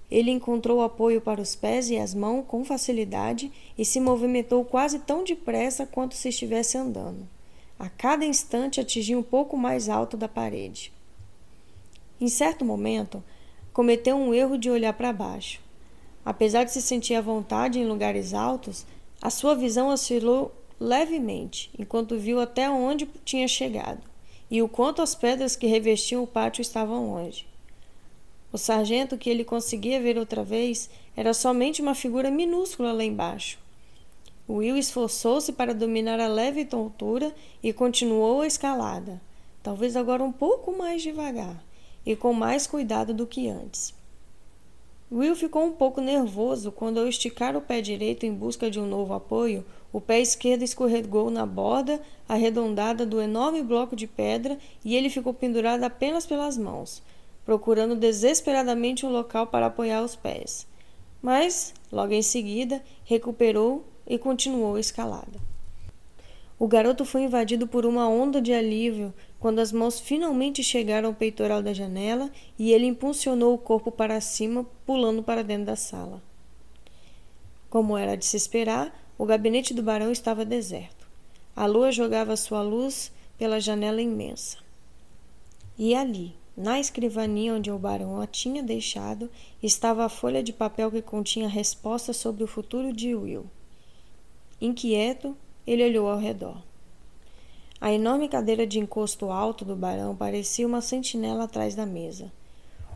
Ele 0.09 0.31
encontrou 0.31 0.81
apoio 0.81 1.21
para 1.21 1.39
os 1.39 1.55
pés 1.55 1.91
e 1.91 1.97
as 1.99 2.15
mãos 2.15 2.43
com 2.47 2.65
facilidade 2.65 3.51
e 3.77 3.85
se 3.85 3.99
movimentou 3.99 4.65
quase 4.65 4.97
tão 4.97 5.23
depressa 5.23 5.85
quanto 5.85 6.15
se 6.15 6.29
estivesse 6.29 6.75
andando. 6.75 7.29
A 7.77 7.87
cada 7.87 8.25
instante 8.25 8.81
atingia 8.81 9.15
um 9.15 9.21
pouco 9.21 9.55
mais 9.55 9.89
alto 9.89 10.17
da 10.17 10.27
parede. 10.27 10.91
Em 12.19 12.27
certo 12.27 12.65
momento, 12.65 13.23
cometeu 13.71 14.17
um 14.17 14.33
erro 14.33 14.57
de 14.57 14.71
olhar 14.71 14.93
para 14.93 15.13
baixo. 15.13 15.63
Apesar 16.25 16.63
de 16.63 16.71
se 16.71 16.81
sentir 16.81 17.13
à 17.13 17.21
vontade 17.21 17.79
em 17.79 17.85
lugares 17.85 18.33
altos, 18.33 18.83
a 19.21 19.29
sua 19.29 19.53
visão 19.55 19.89
oscilou 19.89 20.51
levemente 20.79 21.69
enquanto 21.77 22.17
viu 22.17 22.39
até 22.39 22.69
onde 22.69 23.07
tinha 23.23 23.47
chegado 23.47 24.01
e 24.49 24.61
o 24.61 24.67
quanto 24.67 25.01
as 25.01 25.15
pedras 25.15 25.55
que 25.55 25.67
revestiam 25.67 26.23
o 26.23 26.27
pátio 26.27 26.61
estavam 26.61 27.11
longe. 27.11 27.47
O 28.51 28.57
sargento 28.57 29.17
que 29.17 29.29
ele 29.29 29.43
conseguia 29.43 30.01
ver 30.01 30.17
outra 30.17 30.43
vez 30.43 30.89
era 31.15 31.33
somente 31.33 31.81
uma 31.81 31.95
figura 31.95 32.31
minúscula 32.31 32.91
lá 32.91 33.03
embaixo. 33.03 33.57
Will 34.47 34.77
esforçou-se 34.77 35.51
para 35.53 35.73
dominar 35.73 36.19
a 36.19 36.27
leve 36.27 36.65
tontura 36.65 37.33
e 37.61 37.73
continuou 37.73 38.41
a 38.41 38.47
escalada, 38.47 39.19
talvez 39.63 39.95
agora 39.95 40.23
um 40.23 40.31
pouco 40.31 40.77
mais 40.77 41.01
devagar 41.01 41.63
e 42.05 42.15
com 42.15 42.31
mais 42.31 42.67
cuidado 42.67 43.13
do 43.13 43.25
que 43.25 43.49
antes. 43.49 43.93
Will 45.11 45.35
ficou 45.35 45.63
um 45.63 45.71
pouco 45.71 46.01
nervoso 46.01 46.71
quando, 46.71 46.99
ao 46.99 47.07
esticar 47.07 47.55
o 47.55 47.61
pé 47.61 47.79
direito 47.79 48.25
em 48.25 48.33
busca 48.33 48.71
de 48.71 48.79
um 48.79 48.87
novo 48.87 49.13
apoio, 49.13 49.63
o 49.93 50.01
pé 50.01 50.19
esquerdo 50.19 50.63
escorregou 50.63 51.29
na 51.29 51.45
borda 51.45 52.01
arredondada 52.27 53.05
do 53.05 53.21
enorme 53.21 53.61
bloco 53.61 53.95
de 53.95 54.07
pedra 54.07 54.57
e 54.83 54.95
ele 54.95 55.09
ficou 55.09 55.31
pendurado 55.31 55.83
apenas 55.83 56.25
pelas 56.25 56.57
mãos, 56.57 57.03
procurando 57.45 57.95
desesperadamente 57.95 59.05
um 59.05 59.11
local 59.11 59.45
para 59.45 59.67
apoiar 59.67 60.01
os 60.01 60.15
pés. 60.15 60.67
Mas, 61.21 61.73
logo 61.91 62.11
em 62.11 62.23
seguida, 62.23 62.83
recuperou 63.03 63.85
e 64.07 64.17
continuou 64.17 64.75
a 64.75 64.79
escalada. 64.79 65.54
O 66.57 66.67
garoto 66.67 67.03
foi 67.03 67.23
invadido 67.23 67.67
por 67.67 67.85
uma 67.85 68.07
onda 68.07 68.41
de 68.41 68.53
alívio 68.53 69.13
quando 69.39 69.59
as 69.59 69.71
mãos 69.71 69.99
finalmente 69.99 70.63
chegaram 70.63 71.09
ao 71.09 71.15
peitoral 71.15 71.61
da 71.61 71.73
janela 71.73 72.31
e 72.57 72.71
ele 72.71 72.85
impulsionou 72.85 73.53
o 73.53 73.57
corpo 73.57 73.91
para 73.91 74.21
cima, 74.21 74.65
pulando 74.85 75.21
para 75.21 75.43
dentro 75.43 75.65
da 75.65 75.75
sala. 75.75 76.23
Como 77.69 77.97
era 77.97 78.15
de 78.15 78.25
se 78.25 78.37
esperar, 78.37 78.97
o 79.17 79.25
gabinete 79.25 79.73
do 79.73 79.83
barão 79.83 80.11
estava 80.11 80.45
deserto. 80.45 81.05
A 81.53 81.65
lua 81.65 81.91
jogava 81.91 82.37
sua 82.37 82.61
luz 82.61 83.11
pela 83.37 83.59
janela 83.59 84.01
imensa. 84.01 84.57
E 85.77 85.93
ali, 85.93 86.33
na 86.55 86.79
escrivaninha 86.79 87.55
onde 87.55 87.69
o 87.69 87.77
barão 87.77 88.21
a 88.21 88.27
tinha 88.27 88.63
deixado, 88.63 89.29
estava 89.61 90.05
a 90.05 90.09
folha 90.09 90.41
de 90.41 90.53
papel 90.53 90.89
que 90.89 91.01
continha 91.01 91.49
respostas 91.49 92.15
sobre 92.15 92.45
o 92.45 92.47
futuro 92.47 92.93
de 92.93 93.13
Will. 93.13 93.45
Inquieto, 94.61 95.35
ele 95.65 95.83
olhou 95.83 96.07
ao 96.07 96.19
redor. 96.19 96.61
A 97.79 97.91
enorme 97.91 98.29
cadeira 98.29 98.65
de 98.65 98.79
encosto 98.79 99.29
alto 99.29 99.65
do 99.65 99.75
barão 99.75 100.15
parecia 100.15 100.65
uma 100.65 100.81
sentinela 100.81 101.43
atrás 101.43 101.75
da 101.75 101.85
mesa. 101.85 102.31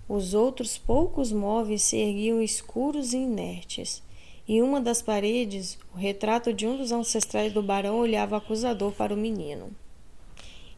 Os 0.08 0.34
outros 0.34 0.78
poucos 0.78 1.32
móveis 1.32 1.84
se 1.84 1.98
erguiam 1.98 2.42
escuros 2.42 3.14
e 3.14 3.18
inertes. 3.18 4.02
Em 4.48 4.62
uma 4.62 4.82
das 4.82 5.02
paredes, 5.02 5.78
o 5.94 5.98
retrato 5.98 6.52
de 6.52 6.66
um 6.66 6.76
dos 6.76 6.92
ancestrais 6.92 7.54
do 7.54 7.62
barão 7.62 8.00
olhava 8.00 8.38
acusador 8.38 8.92
para 8.94 9.14
o 9.14 9.18
menino. 9.18 9.70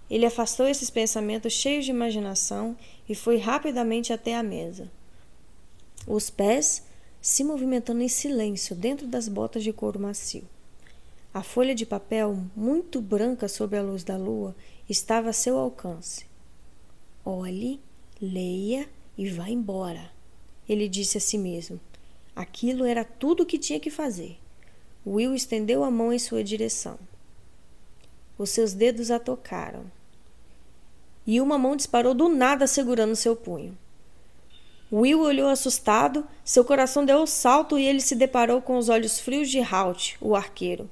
Ele 0.09 0.25
afastou 0.25 0.67
esses 0.67 0.89
pensamentos 0.89 1.53
cheios 1.53 1.85
de 1.85 1.91
imaginação 1.91 2.75
e 3.07 3.15
foi 3.15 3.37
rapidamente 3.37 4.11
até 4.11 4.35
a 4.35 4.43
mesa. 4.43 4.91
Os 6.05 6.29
pés 6.29 6.83
se 7.21 7.45
movimentando 7.45 8.01
em 8.01 8.09
silêncio 8.09 8.75
dentro 8.75 9.07
das 9.07 9.29
botas 9.29 9.63
de 9.63 9.71
couro 9.71 9.99
macio. 9.99 10.43
A 11.33 11.41
folha 11.41 11.73
de 11.73 11.85
papel, 11.85 12.37
muito 12.53 12.99
branca 12.99 13.47
sob 13.47 13.77
a 13.77 13.81
luz 13.81 14.03
da 14.03 14.17
lua, 14.17 14.53
estava 14.89 15.29
a 15.29 15.33
seu 15.33 15.57
alcance. 15.57 16.25
Olhe, 17.23 17.79
leia 18.21 18.85
e 19.17 19.29
vá 19.29 19.47
embora, 19.47 20.11
ele 20.67 20.89
disse 20.89 21.17
a 21.17 21.21
si 21.21 21.37
mesmo. 21.37 21.79
Aquilo 22.35 22.83
era 22.83 23.05
tudo 23.05 23.43
o 23.43 23.45
que 23.45 23.57
tinha 23.57 23.79
que 23.79 23.89
fazer. 23.89 24.37
Will 25.07 25.33
estendeu 25.33 25.85
a 25.85 25.89
mão 25.89 26.11
em 26.11 26.19
sua 26.19 26.43
direção. 26.43 26.99
Os 28.37 28.49
seus 28.49 28.73
dedos 28.73 29.09
a 29.09 29.17
tocaram. 29.17 29.85
E 31.25 31.39
uma 31.39 31.57
mão 31.57 31.77
disparou 31.77 32.13
do 32.13 32.27
nada 32.27 32.67
segurando 32.67 33.15
seu 33.15 33.37
punho. 33.37 33.77
Will 34.91 35.21
olhou 35.21 35.47
assustado, 35.47 36.27
seu 36.43 36.65
coração 36.65 37.05
deu 37.05 37.19
um 37.19 37.25
salto 37.25 37.79
e 37.79 37.85
ele 37.85 38.01
se 38.01 38.15
deparou 38.15 38.61
com 38.61 38.77
os 38.77 38.89
olhos 38.89 39.17
frios 39.17 39.49
de 39.49 39.61
Halt, 39.61 40.17
o 40.19 40.35
arqueiro. 40.35 40.89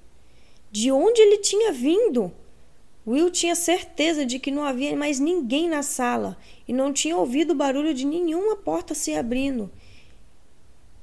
De 0.71 0.91
onde 0.91 1.19
ele 1.21 1.37
tinha 1.39 1.71
vindo? 1.71 2.31
Will 3.07 3.31
tinha 3.31 3.55
certeza 3.55 4.23
de 4.23 4.37
que 4.37 4.51
não 4.51 4.63
havia 4.63 4.95
mais 4.95 5.19
ninguém 5.19 5.67
na 5.67 5.81
sala 5.81 6.37
e 6.67 6.73
não 6.73 6.93
tinha 6.93 7.17
ouvido 7.17 7.51
o 7.51 7.55
barulho 7.55 7.93
de 7.93 8.05
nenhuma 8.05 8.55
porta 8.55 8.93
se 8.93 9.15
abrindo. 9.15 9.71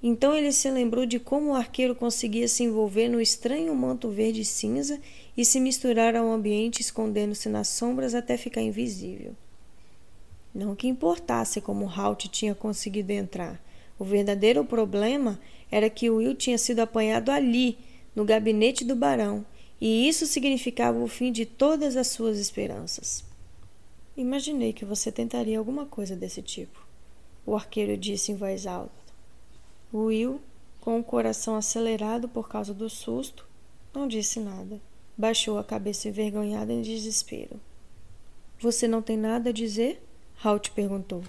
Então 0.00 0.32
ele 0.36 0.52
se 0.52 0.70
lembrou 0.70 1.04
de 1.04 1.18
como 1.18 1.50
o 1.50 1.54
arqueiro 1.54 1.96
conseguia 1.96 2.46
se 2.46 2.62
envolver 2.62 3.08
no 3.08 3.20
estranho 3.20 3.74
manto 3.74 4.08
verde 4.08 4.44
cinza 4.44 5.00
e 5.36 5.44
se 5.44 5.58
misturar 5.58 6.14
ao 6.14 6.30
ambiente, 6.30 6.80
escondendo-se 6.80 7.48
nas 7.48 7.66
sombras 7.66 8.14
até 8.14 8.36
ficar 8.36 8.62
invisível. 8.62 9.34
Não 10.54 10.76
que 10.76 10.86
importasse 10.86 11.60
como 11.60 11.90
Halt 11.90 12.28
tinha 12.28 12.54
conseguido 12.54 13.10
entrar. 13.10 13.60
O 13.98 14.04
verdadeiro 14.04 14.64
problema 14.64 15.40
era 15.70 15.90
que 15.90 16.08
Will 16.08 16.36
tinha 16.36 16.56
sido 16.56 16.80
apanhado 16.80 17.30
ali, 17.30 17.76
no 18.14 18.24
gabinete 18.24 18.84
do 18.84 18.94
barão, 18.94 19.44
e 19.80 20.08
isso 20.08 20.26
significava 20.26 20.98
o 20.98 21.08
fim 21.08 21.30
de 21.30 21.44
todas 21.44 21.96
as 21.96 22.08
suas 22.08 22.38
esperanças. 22.38 23.24
Imaginei 24.16 24.72
que 24.72 24.84
você 24.84 25.12
tentaria 25.12 25.58
alguma 25.58 25.84
coisa 25.84 26.16
desse 26.16 26.40
tipo, 26.40 26.86
o 27.44 27.54
arqueiro 27.54 27.96
disse 27.96 28.32
em 28.32 28.36
voz 28.36 28.66
alta. 28.66 28.90
Will, 29.92 30.40
com 30.80 30.98
o 30.98 31.04
coração 31.04 31.56
acelerado 31.56 32.28
por 32.28 32.48
causa 32.48 32.72
do 32.72 32.88
susto, 32.88 33.46
não 33.94 34.08
disse 34.08 34.40
nada. 34.40 34.80
Baixou 35.16 35.58
a 35.58 35.64
cabeça 35.64 36.08
envergonhada 36.08 36.72
em 36.72 36.82
desespero. 36.82 37.60
Você 38.60 38.88
não 38.88 39.02
tem 39.02 39.16
nada 39.16 39.50
a 39.50 39.52
dizer? 39.52 40.02
Halt 40.42 40.70
perguntou. 40.70 41.22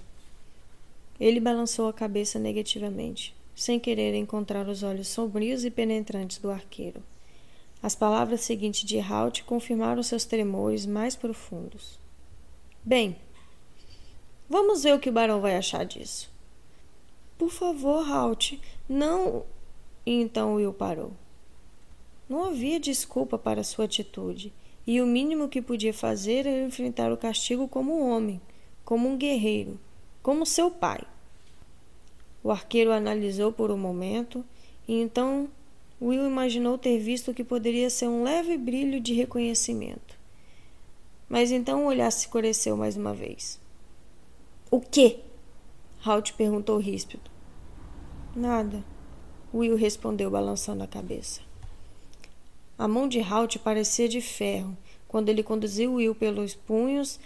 Ele 1.20 1.40
balançou 1.40 1.88
a 1.88 1.94
cabeça 1.94 2.38
negativamente, 2.38 3.36
sem 3.56 3.80
querer 3.80 4.14
encontrar 4.16 4.68
os 4.68 4.84
olhos 4.84 5.08
sombrios 5.08 5.66
e 5.66 5.72
penetrantes 5.72 6.38
do 6.38 6.52
arqueiro. 6.52 7.02
As 7.82 7.96
palavras 7.96 8.42
seguintes 8.42 8.84
de 8.84 9.00
Halt 9.00 9.44
confirmaram 9.44 10.02
seus 10.02 10.26
tremores 10.26 10.86
mais 10.86 11.16
profundos. 11.16 12.00
Bem, 12.84 13.16
vamos 14.50 14.84
ver 14.84 14.96
o 14.96 15.00
que 15.00 15.10
o 15.10 15.14
barão 15.14 15.40
vai 15.40 15.56
achar 15.56 15.86
disso. 15.86 16.32
Por 17.38 17.52
favor, 17.52 18.10
Halt, 18.10 18.60
não. 18.90 19.44
E 20.06 20.12
então 20.22 20.56
Will 20.56 20.74
parou. 20.74 21.12
Não 22.28 22.46
havia 22.46 22.80
desculpa 22.80 23.38
para 23.38 23.64
sua 23.64 23.86
atitude, 23.86 24.52
e 24.86 25.02
o 25.02 25.06
mínimo 25.06 25.48
que 25.48 25.62
podia 25.62 25.94
fazer 25.94 26.46
era 26.46 26.66
enfrentar 26.66 27.12
o 27.12 27.18
castigo 27.18 27.68
como 27.68 27.94
um 27.94 28.10
homem, 28.10 28.42
como 28.84 29.08
um 29.08 29.18
guerreiro, 29.18 29.80
como 30.24 30.46
seu 30.46 30.72
pai. 30.72 31.02
O 32.44 32.52
arqueiro 32.52 32.92
analisou 32.92 33.52
por 33.52 33.70
um 33.70 33.78
momento 33.78 34.46
e 34.88 35.02
então 35.02 35.50
Will 36.02 36.26
imaginou 36.28 36.78
ter 36.78 37.00
visto 37.00 37.32
o 37.32 37.34
que 37.34 37.44
poderia 37.44 37.90
ser 37.90 38.08
um 38.08 38.24
leve 38.24 38.58
brilho 38.58 39.00
de 39.00 39.14
reconhecimento. 39.14 40.16
Mas 41.28 41.52
então 41.52 41.84
o 41.84 41.88
olhar 41.88 42.12
se 42.12 42.20
escureceu 42.20 42.78
mais 42.78 42.96
uma 42.96 43.14
vez. 43.14 43.60
O 44.70 44.80
quê? 44.80 45.20
Halt 46.06 46.34
perguntou 46.34 46.78
ríspido. 46.78 47.30
Nada, 48.36 48.84
Will 49.54 49.76
respondeu, 49.76 50.30
balançando 50.30 50.84
a 50.84 50.88
cabeça. 50.88 51.42
A 52.78 52.88
mão 52.88 53.08
de 53.08 53.20
Halt 53.20 53.58
parecia 53.58 54.08
de 54.08 54.22
ferro 54.22 54.78
quando 55.08 55.30
ele 55.30 55.42
conduziu 55.42 55.96
Will 55.96 56.14
pelos 56.14 56.54
punhos 56.54 57.20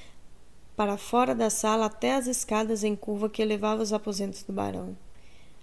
para 0.77 0.97
fora 0.97 1.35
da 1.35 1.49
sala 1.49 1.87
até 1.87 2.15
as 2.15 2.27
escadas 2.27 2.83
em 2.83 2.95
curva 2.95 3.29
que 3.29 3.43
levavam 3.43 3.79
aos 3.79 3.91
aposentos 3.91 4.43
do 4.43 4.53
barão. 4.53 4.95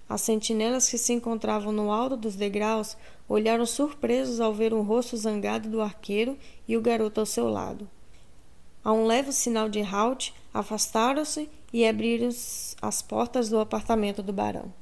As 0.09 0.23
sentinelas 0.23 0.89
que 0.89 0.97
se 0.97 1.13
encontravam 1.13 1.71
no 1.71 1.93
alto 1.93 2.17
dos 2.17 2.35
degraus 2.35 2.97
olharam 3.29 3.67
surpresos 3.67 4.41
ao 4.41 4.55
ver 4.55 4.73
o 4.73 4.81
rosto 4.81 5.17
zangado 5.17 5.69
do 5.69 5.83
arqueiro 5.83 6.39
e 6.67 6.77
o 6.77 6.81
garoto 6.81 7.21
ao 7.21 7.27
seu 7.27 7.49
lado. 7.49 7.89
A 8.83 8.93
um 8.93 9.05
leve 9.05 9.33
sinal 9.33 9.69
de 9.69 9.83
halt, 9.83 10.33
afastaram-se 10.55 11.51
e 11.73 11.87
abriram 11.87 12.31
as 12.81 13.03
portas 13.03 13.51
do 13.51 13.59
apartamento 13.59 14.23
do 14.23 14.33
barão. 14.33 14.73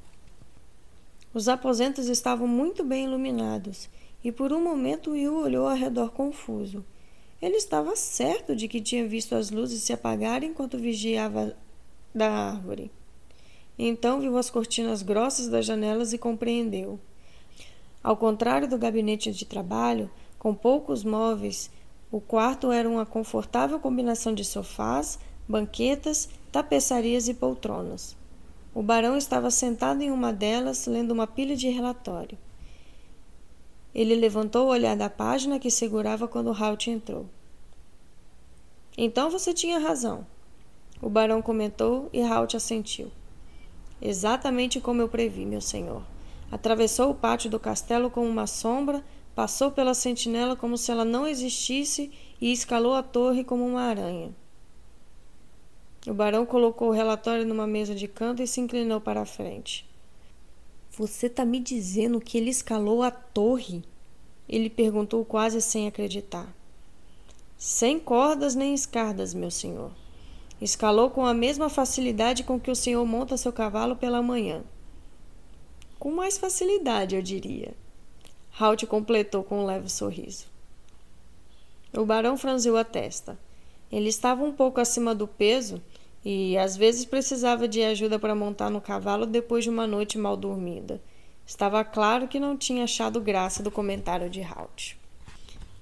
Os 1.33 1.49
aposentos 1.49 2.07
estavam 2.07 2.47
muito 2.47 2.83
bem 2.83 3.03
iluminados 3.05 3.89
e 4.23 4.31
por 4.31 4.53
um 4.53 4.63
momento 4.63 5.11
Will 5.11 5.35
olhou 5.35 5.67
ao 5.67 5.75
redor 5.75 6.11
confuso. 6.11 6.85
Ele 7.41 7.57
estava 7.57 7.95
certo 7.95 8.55
de 8.55 8.67
que 8.67 8.81
tinha 8.81 9.07
visto 9.07 9.35
as 9.35 9.51
luzes 9.51 9.83
se 9.83 9.93
apagarem 9.93 10.49
enquanto 10.49 10.77
vigiava 10.77 11.55
da 12.15 12.29
árvore. 12.29 12.89
Então 13.77 14.19
viu 14.19 14.37
as 14.37 14.49
cortinas 14.49 15.01
grossas 15.01 15.47
das 15.47 15.65
janelas 15.65 16.13
e 16.13 16.17
compreendeu. 16.17 16.99
Ao 18.03 18.15
contrário 18.17 18.67
do 18.67 18.77
gabinete 18.77 19.31
de 19.31 19.45
trabalho, 19.45 20.09
com 20.39 20.53
poucos 20.53 21.03
móveis, 21.03 21.69
o 22.11 22.21
quarto 22.21 22.71
era 22.71 22.89
uma 22.89 23.05
confortável 23.05 23.79
combinação 23.79 24.33
de 24.33 24.45
sofás, 24.45 25.19
banquetas, 25.47 26.29
tapeçarias 26.51 27.27
e 27.27 27.33
poltronas. 27.33 28.15
O 28.73 28.81
barão 28.81 29.17
estava 29.17 29.51
sentado 29.51 30.01
em 30.01 30.11
uma 30.11 30.31
delas, 30.31 30.85
lendo 30.85 31.11
uma 31.11 31.27
pilha 31.27 31.55
de 31.55 31.67
relatório. 31.67 32.37
Ele 33.93 34.15
levantou 34.15 34.67
o 34.67 34.69
olhar 34.69 34.95
da 34.95 35.09
página 35.09 35.59
que 35.59 35.71
segurava 35.71 36.27
quando 36.27 36.51
Halt 36.51 36.87
entrou. 36.87 37.25
Então 38.97 39.29
você 39.29 39.53
tinha 39.53 39.79
razão. 39.79 40.25
O 41.01 41.09
barão 41.09 41.41
comentou 41.41 42.09
e 42.13 42.21
Halt 42.21 42.55
assentiu. 42.55 43.11
Exatamente 44.01 44.79
como 44.79 45.01
eu 45.01 45.09
previ, 45.09 45.45
meu 45.45 45.61
senhor. 45.61 46.03
Atravessou 46.51 47.09
o 47.09 47.15
pátio 47.15 47.49
do 47.49 47.59
castelo 47.59 48.09
como 48.09 48.27
uma 48.27 48.47
sombra, 48.47 49.03
passou 49.35 49.71
pela 49.71 49.93
sentinela 49.93 50.55
como 50.55 50.77
se 50.77 50.91
ela 50.91 51.03
não 51.03 51.27
existisse 51.27 52.11
e 52.39 52.51
escalou 52.51 52.93
a 52.95 53.03
torre 53.03 53.43
como 53.43 53.65
uma 53.65 53.81
aranha. 53.81 54.33
O 56.07 56.13
barão 56.13 56.45
colocou 56.45 56.89
o 56.89 56.93
relatório 56.93 57.45
numa 57.45 57.67
mesa 57.67 57.93
de 57.93 58.07
canto 58.07 58.41
e 58.41 58.47
se 58.47 58.61
inclinou 58.61 59.01
para 59.01 59.21
a 59.21 59.25
frente. 59.25 59.85
Você 60.91 61.27
está 61.27 61.43
me 61.43 61.59
dizendo 61.59 62.21
que 62.21 62.37
ele 62.37 62.49
escalou 62.49 63.03
a 63.03 63.11
torre? 63.11 63.83
Ele 64.47 64.69
perguntou 64.69 65.25
quase 65.25 65.61
sem 65.61 65.85
acreditar. 65.85 66.47
Sem 67.57 67.99
cordas 67.99 68.55
nem 68.55 68.73
escadas, 68.73 69.33
meu 69.33 69.51
senhor. 69.51 69.91
Escalou 70.59 71.11
com 71.11 71.25
a 71.25 71.33
mesma 71.33 71.69
facilidade 71.69 72.43
com 72.43 72.59
que 72.59 72.71
o 72.71 72.75
senhor 72.75 73.05
monta 73.05 73.37
seu 73.37 73.53
cavalo 73.53 73.95
pela 73.95 74.23
manhã. 74.23 74.63
Com 75.99 76.11
mais 76.11 76.37
facilidade, 76.37 77.15
eu 77.15 77.21
diria. 77.21 77.73
Halt 78.59 78.85
completou 78.87 79.43
com 79.43 79.61
um 79.61 79.65
leve 79.65 79.89
sorriso. 79.89 80.47
O 81.95 82.05
barão 82.05 82.37
franziu 82.37 82.75
a 82.75 82.83
testa. 82.83 83.37
Ele 83.91 84.09
estava 84.09 84.43
um 84.43 84.51
pouco 84.51 84.81
acima 84.81 85.13
do 85.13 85.27
peso 85.27 85.81
e 86.25 86.57
às 86.57 86.75
vezes 86.75 87.05
precisava 87.05 87.67
de 87.67 87.83
ajuda 87.83 88.17
para 88.17 88.35
montar 88.35 88.69
no 88.69 88.81
cavalo 88.81 89.25
depois 89.25 89.63
de 89.63 89.69
uma 89.69 89.85
noite 89.85 90.17
mal 90.17 90.35
dormida. 90.35 90.99
Estava 91.45 91.83
claro 91.85 92.27
que 92.27 92.39
não 92.39 92.57
tinha 92.57 92.83
achado 92.83 93.21
graça 93.21 93.63
do 93.63 93.71
comentário 93.71 94.29
de 94.29 94.41
Halt. 94.41 94.97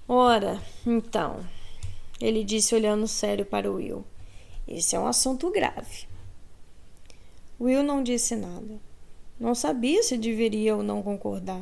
Ora, 0.08 0.62
então, 0.86 1.40
ele 2.22 2.44
disse 2.44 2.76
olhando 2.76 3.08
sério 3.08 3.46
para 3.46 3.72
Will. 3.72 4.06
Esse 4.68 4.96
é 4.96 5.00
um 5.00 5.08
assunto 5.08 5.52
grave. 5.52 6.08
Will 7.60 7.84
não 7.84 8.04
disse 8.04 8.36
nada. 8.36 8.80
Não 9.40 9.54
sabia 9.54 10.02
se 10.02 10.18
deveria 10.18 10.76
ou 10.76 10.84
não 10.84 11.04
concordar. 11.04 11.62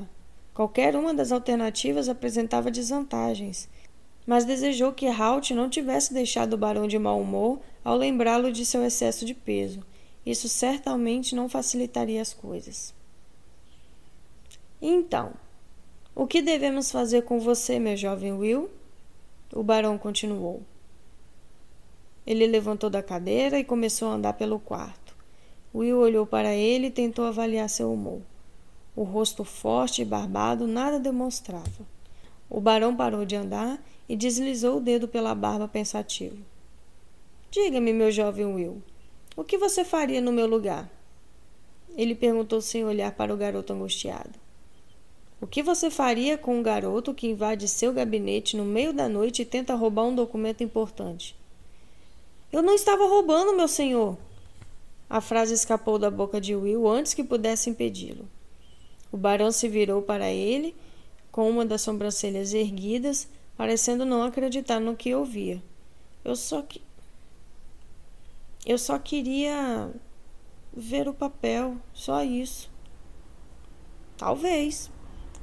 Qualquer 0.54 0.96
uma 0.96 1.14
das 1.14 1.32
alternativas 1.32 2.08
apresentava 2.08 2.70
desvantagens, 2.70 3.68
mas 4.26 4.46
desejou 4.46 4.94
que 4.94 5.08
Halt 5.08 5.52
não 5.52 5.70
tivesse 5.70 6.14
deixado 6.14 6.54
o 6.54 6.58
barão 6.58 6.88
de 6.88 6.98
mau 7.00 7.20
humor 7.20 7.60
ao 7.84 7.96
lembrá-lo 7.96 8.52
de 8.52 8.66
seu 8.66 8.84
excesso 8.84 9.26
de 9.26 9.34
peso. 9.34 9.84
Isso 10.26 10.48
certamente 10.48 11.36
não 11.36 11.50
facilitaria 11.50 12.22
as 12.22 12.34
coisas. 12.34 12.94
Então, 14.82 15.34
o 16.16 16.28
que 16.28 16.42
devemos 16.42 16.92
fazer 16.92 17.24
com 17.24 17.40
você, 17.40 17.80
meu 17.80 17.98
jovem 17.98 18.34
Will? 18.34 18.70
O 19.54 19.64
barão 19.64 19.98
continuou. 19.98 20.62
Ele 22.26 22.48
levantou 22.48 22.90
da 22.90 23.04
cadeira 23.04 23.60
e 23.60 23.64
começou 23.64 24.10
a 24.10 24.14
andar 24.14 24.34
pelo 24.34 24.60
quarto. 24.60 25.16
Will 25.76 25.98
olhou 25.98 26.26
para 26.26 26.54
ele 26.54 26.88
e 26.88 26.92
tentou 26.92 27.26
avaliar 27.26 27.70
seu 27.70 27.92
humor. 27.92 28.22
O 28.96 29.04
rosto 29.04 29.44
forte 29.44 30.02
e 30.02 30.06
barbado 30.06 30.68
nada 30.68 31.00
demonstrava. 31.00 31.86
O 32.50 32.62
barão 32.62 32.96
parou 32.96 33.26
de 33.26 33.36
andar 33.36 33.84
e 34.08 34.16
deslizou 34.16 34.78
o 34.78 34.82
dedo 34.82 35.08
pela 35.08 35.34
barba 35.34 35.68
pensativo. 35.68 36.38
Diga-me, 37.50 37.92
meu 37.92 38.12
jovem 38.12 38.46
Will, 38.46 38.82
o 39.36 39.44
que 39.44 39.58
você 39.58 39.84
faria 39.84 40.22
no 40.22 40.32
meu 40.32 40.46
lugar? 40.46 40.90
Ele 41.96 42.16
perguntou 42.16 42.62
sem 42.62 42.86
olhar 42.86 43.12
para 43.14 43.34
o 43.34 43.38
garoto 43.38 43.74
angustiado. 43.74 44.40
O 45.42 45.48
que 45.48 45.62
você 45.62 45.90
faria 45.90 46.38
com 46.38 46.58
um 46.58 46.64
garoto 46.64 47.14
que 47.14 47.28
invade 47.28 47.68
seu 47.68 47.92
gabinete 47.92 48.56
no 48.56 48.64
meio 48.64 48.94
da 48.94 49.10
noite 49.10 49.42
e 49.42 49.46
tenta 49.46 49.76
roubar 49.76 50.06
um 50.06 50.16
documento 50.16 50.64
importante? 50.64 51.36
Eu 52.54 52.62
não 52.62 52.76
estava 52.76 53.08
roubando, 53.08 53.58
meu 53.58 53.68
senhor. 53.68 54.16
A 55.10 55.20
frase 55.20 55.56
escapou 55.56 55.98
da 55.98 56.12
boca 56.12 56.40
de 56.40 56.56
Will 56.56 56.88
antes 56.88 57.16
que 57.16 57.24
pudesse 57.24 57.68
impedi-lo. 57.68 58.28
O 59.12 59.18
barão 59.18 59.52
se 59.52 59.68
virou 59.68 60.04
para 60.04 60.30
ele, 60.30 60.76
com 61.32 61.50
uma 61.50 61.66
das 61.66 61.82
sobrancelhas 61.82 62.54
erguidas, 62.54 63.28
parecendo 63.58 64.06
não 64.06 64.22
acreditar 64.22 64.80
no 64.80 64.96
que 64.96 65.16
ouvia. 65.16 65.64
Eu 66.24 66.36
só 66.36 66.62
que. 66.62 66.80
Eu 68.64 68.78
só 68.78 69.00
queria 69.00 69.92
ver 70.72 71.08
o 71.08 71.14
papel, 71.14 71.76
só 71.92 72.24
isso. 72.24 72.70
Talvez, 74.16 74.92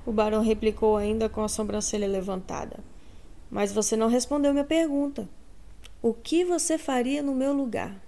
o 0.06 0.12
barão 0.12 0.42
replicou 0.42 0.96
ainda 0.96 1.28
com 1.28 1.42
a 1.42 1.48
sobrancelha 1.48 2.06
levantada. 2.06 2.78
Mas 3.50 3.72
você 3.72 3.96
não 3.96 4.06
respondeu 4.06 4.52
minha 4.52 4.64
pergunta. 4.64 5.28
O 6.02 6.14
que 6.14 6.46
você 6.46 6.78
faria 6.78 7.22
no 7.22 7.34
meu 7.34 7.52
lugar? 7.52 8.02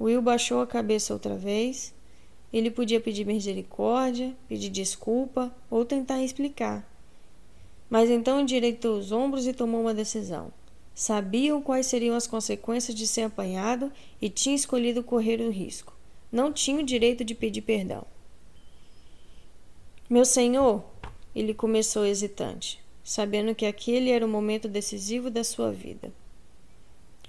Will 0.00 0.22
baixou 0.22 0.62
a 0.62 0.66
cabeça 0.66 1.12
outra 1.12 1.36
vez. 1.36 1.92
Ele 2.50 2.70
podia 2.70 2.98
pedir 2.98 3.26
misericórdia, 3.26 4.34
pedir 4.48 4.70
desculpa 4.70 5.54
ou 5.68 5.84
tentar 5.84 6.22
explicar. 6.22 6.90
Mas 7.90 8.08
então 8.08 8.40
endireitou 8.40 8.98
os 8.98 9.12
ombros 9.12 9.46
e 9.46 9.52
tomou 9.52 9.82
uma 9.82 9.92
decisão. 9.92 10.50
Sabiam 10.94 11.60
quais 11.60 11.86
seriam 11.86 12.16
as 12.16 12.26
consequências 12.26 12.96
de 12.96 13.06
ser 13.06 13.22
apanhado 13.22 13.92
e 14.18 14.30
tinha 14.30 14.56
escolhido 14.56 15.04
correr 15.04 15.42
o 15.42 15.50
risco. 15.50 15.94
Não 16.32 16.50
tinha 16.50 16.80
o 16.80 16.86
direito 16.86 17.22
de 17.22 17.34
pedir 17.34 17.60
perdão. 17.60 18.06
Meu 20.08 20.24
senhor, 20.24 20.82
ele 21.36 21.52
começou 21.52 22.06
hesitante, 22.06 22.82
sabendo 23.04 23.54
que 23.54 23.66
aquele 23.66 24.10
era 24.10 24.24
o 24.24 24.28
momento 24.28 24.66
decisivo 24.68 25.28
da 25.28 25.44
sua 25.44 25.70
vida. 25.70 26.10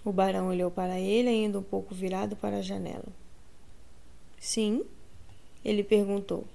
O 0.09 0.11
barão 0.11 0.47
olhou 0.47 0.71
para 0.71 0.99
ele, 0.99 1.29
ainda 1.29 1.59
um 1.59 1.63
pouco 1.63 1.93
virado 1.93 2.35
para 2.35 2.57
a 2.57 2.61
janela. 2.63 3.05
Sim? 4.39 4.83
Ele 5.63 5.83
perguntou, 5.83 6.45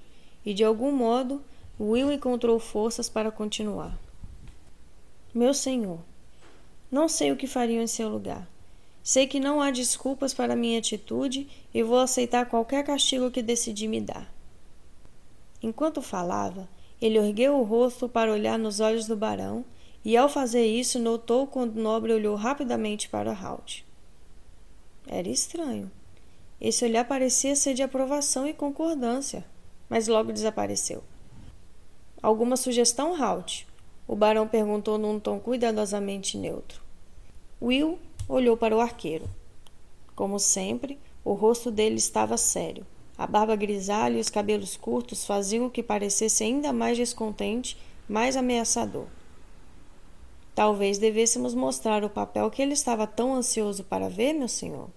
e 0.45 0.53
de 0.53 0.61
algum 0.61 0.91
modo 0.91 1.41
Will 1.79 2.11
encontrou 2.11 2.59
forças 2.59 3.07
para 3.07 3.31
continuar. 3.31 3.97
Meu 5.33 5.53
senhor, 5.53 5.99
não 6.91 7.07
sei 7.07 7.31
o 7.31 7.37
que 7.37 7.47
fariam 7.47 7.81
em 7.81 7.87
seu 7.87 8.09
lugar. 8.09 8.45
Sei 9.01 9.25
que 9.25 9.39
não 9.39 9.61
há 9.61 9.71
desculpas 9.71 10.33
para 10.33 10.53
minha 10.53 10.77
atitude 10.77 11.47
e 11.73 11.81
vou 11.81 11.99
aceitar 11.99 12.47
qualquer 12.47 12.83
castigo 12.83 13.31
que 13.31 13.41
decidi 13.41 13.87
me 13.87 14.01
dar. 14.01 14.29
Enquanto 15.63 16.01
falava, 16.01 16.67
ele 17.01 17.17
ergueu 17.17 17.57
o 17.57 17.63
rosto 17.63 18.09
para 18.09 18.33
olhar 18.33 18.59
nos 18.59 18.81
olhos 18.81 19.07
do 19.07 19.15
barão 19.15 19.63
e, 20.05 20.15
ao 20.15 20.29
fazer 20.29 20.67
isso, 20.67 20.99
notou 20.99 21.47
quando 21.47 21.75
o 21.75 21.81
nobre 21.81 22.13
olhou 22.13 22.35
rapidamente 22.35 23.09
para 23.09 23.33
Halt. 23.33 23.83
Era 25.07 25.27
estranho. 25.27 25.91
Esse 26.61 26.85
olhar 26.85 27.05
parecia 27.05 27.55
ser 27.55 27.73
de 27.73 27.81
aprovação 27.81 28.47
e 28.47 28.53
concordância, 28.53 29.43
mas 29.89 30.07
logo 30.07 30.31
desapareceu. 30.31 31.03
Alguma 32.21 32.55
sugestão, 32.55 33.19
Halt? 33.19 33.67
O 34.07 34.15
barão 34.15 34.47
perguntou 34.47 34.99
num 34.99 35.19
tom 35.19 35.39
cuidadosamente 35.39 36.37
neutro. 36.37 36.79
Will 37.59 37.97
olhou 38.29 38.55
para 38.55 38.75
o 38.75 38.81
arqueiro. 38.81 39.27
Como 40.15 40.37
sempre, 40.37 40.99
o 41.23 41.33
rosto 41.33 41.71
dele 41.71 41.95
estava 41.95 42.37
sério. 42.37 42.85
A 43.17 43.25
barba 43.25 43.55
grisalha 43.55 44.17
e 44.17 44.21
os 44.21 44.29
cabelos 44.29 44.77
curtos 44.77 45.25
faziam 45.25 45.65
o 45.65 45.69
que 45.71 45.81
parecesse 45.81 46.43
ainda 46.43 46.71
mais 46.71 46.95
descontente, 46.95 47.75
mais 48.07 48.37
ameaçador. 48.37 49.07
Talvez 50.55 50.97
devêssemos 50.97 51.53
mostrar 51.53 52.05
o 52.05 52.09
papel 52.09 52.49
que 52.49 52.61
ele 52.61 52.71
estava 52.71 53.05
tão 53.05 53.35
ansioso 53.35 53.83
para 53.83 54.07
ver, 54.07 54.31
meu 54.31 54.47
senhor. 54.47 54.89